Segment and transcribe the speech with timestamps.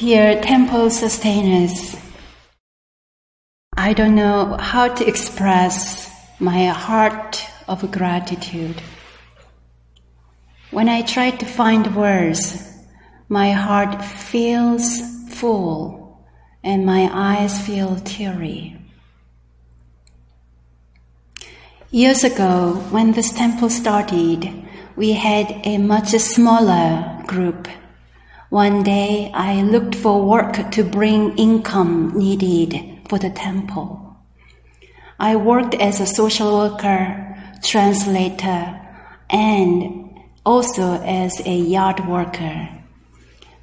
[0.00, 1.94] Dear temple sustainers,
[3.76, 6.10] I don't know how to express
[6.40, 8.80] my heart of gratitude.
[10.70, 12.66] When I try to find words,
[13.28, 15.02] my heart feels
[15.34, 16.24] full
[16.64, 18.78] and my eyes feel teary.
[21.90, 24.50] Years ago, when this temple started,
[24.96, 27.68] we had a much smaller group.
[28.50, 34.16] One day, I looked for work to bring income needed for the temple.
[35.20, 38.80] I worked as a social worker, translator,
[39.30, 42.68] and also as a yard worker.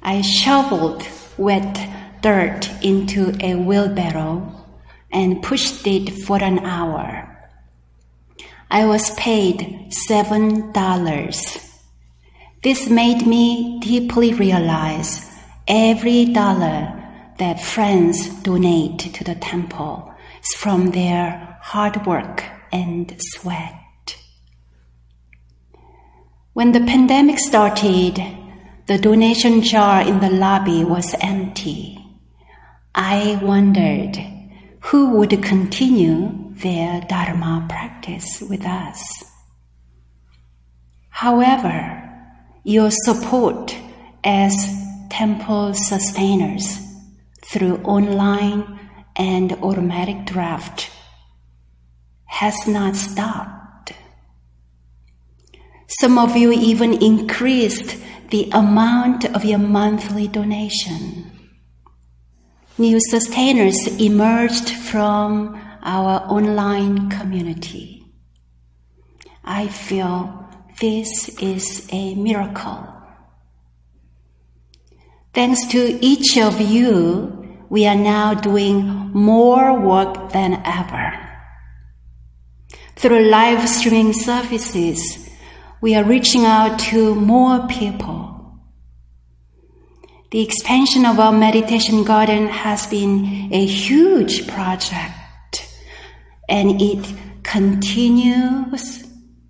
[0.02, 1.78] I shoveled wet
[2.22, 4.54] dirt into a wheelbarrow
[5.12, 7.28] and pushed it for an hour.
[8.70, 11.67] I was paid seven dollars.
[12.60, 15.30] This made me deeply realize
[15.68, 16.92] every dollar
[17.38, 22.42] that friends donate to the temple is from their hard work
[22.72, 24.16] and sweat.
[26.52, 28.20] When the pandemic started,
[28.86, 31.96] the donation jar in the lobby was empty.
[32.92, 34.18] I wondered
[34.80, 39.00] who would continue their Dharma practice with us.
[41.10, 42.07] However,
[42.68, 43.74] your support
[44.22, 44.52] as
[45.08, 46.78] temple sustainers
[47.42, 48.78] through online
[49.16, 50.90] and automatic draft
[52.26, 53.94] has not stopped.
[55.98, 57.96] Some of you even increased
[58.28, 61.30] the amount of your monthly donation.
[62.76, 68.04] New sustainers emerged from our online community.
[69.42, 70.47] I feel
[70.80, 72.86] this is a miracle.
[75.34, 81.12] Thanks to each of you, we are now doing more work than ever.
[82.96, 85.28] Through live streaming services,
[85.80, 88.58] we are reaching out to more people.
[90.30, 95.66] The expansion of our meditation garden has been a huge project
[96.48, 99.07] and it continues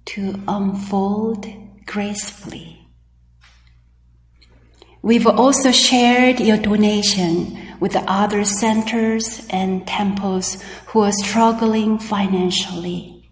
[0.09, 1.47] to unfold
[1.85, 2.89] gracefully.
[5.03, 13.31] We've also shared your donation with other centers and temples who are struggling financially,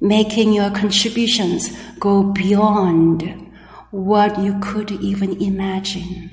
[0.00, 3.52] making your contributions go beyond
[3.90, 6.30] what you could even imagine.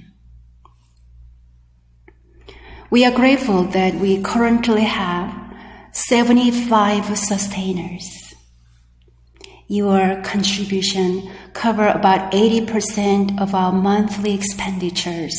[2.90, 5.53] We are grateful that we currently have
[5.91, 8.21] 75 sustainers.
[9.72, 15.34] Your contribution cover about 80% of our monthly expenditures.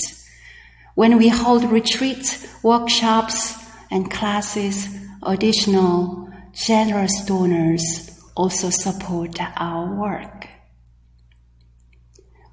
[0.94, 3.54] When we hold retreats, workshops,
[3.91, 4.88] and classes,
[5.22, 10.49] additional generous donors also support our work.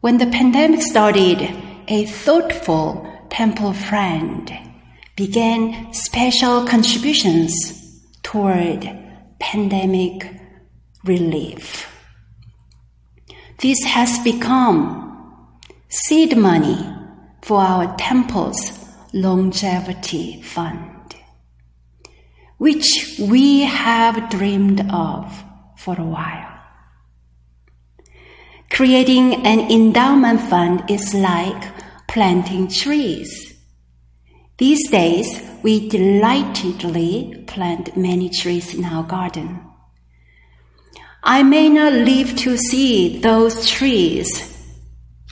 [0.02, 1.50] When the pandemic started,
[1.88, 4.52] a thoughtful temple friend
[5.16, 7.56] began special contributions
[8.22, 8.82] toward
[9.40, 10.40] pandemic
[11.04, 11.88] relief.
[13.58, 15.58] This has become
[15.90, 16.78] seed money
[17.42, 18.80] for our temple's
[19.14, 21.16] longevity fund,
[22.58, 25.44] which we have dreamed of
[25.78, 26.60] for a while.
[28.70, 31.64] Creating an endowment fund is like
[32.08, 33.58] planting trees.
[34.58, 39.69] These days, we delightedly plant many trees in our garden.
[41.24, 44.58] I may not live to see those trees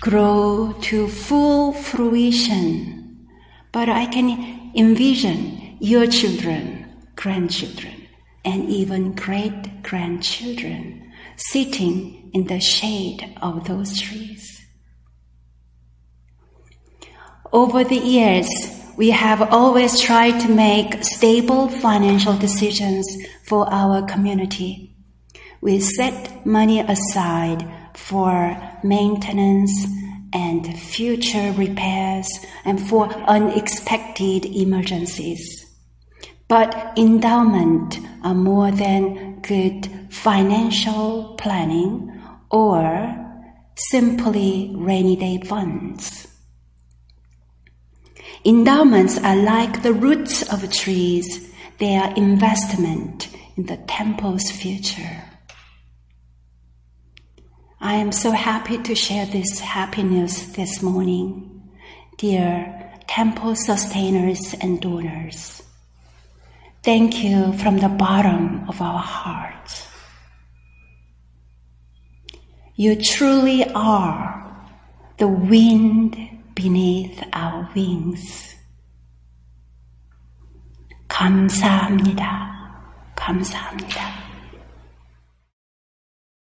[0.01, 3.27] grow to full fruition,
[3.71, 8.07] but I can envision your children, grandchildren,
[8.43, 14.61] and even great grandchildren sitting in the shade of those trees.
[17.53, 18.49] Over the years,
[18.97, 23.07] we have always tried to make stable financial decisions
[23.45, 24.96] for our community.
[25.61, 29.87] We set money aside for maintenance
[30.33, 32.27] and future repairs
[32.63, 35.65] and for unexpected emergencies.
[36.47, 43.15] But endowment are more than good financial planning or
[43.75, 46.27] simply rainy day funds.
[48.45, 51.51] Endowments are like the roots of trees.
[51.79, 55.26] They are investment in the temple's future.
[57.86, 61.62] I am so happy to share this happiness this morning.
[62.18, 65.62] Dear temple sustainers and donors.
[66.82, 69.86] Thank you from the bottom of our hearts.
[72.74, 74.42] You truly are
[75.18, 76.16] the wind
[76.54, 78.56] beneath our wings.
[81.08, 82.48] 감사합니다.
[83.14, 84.25] 감사합니다.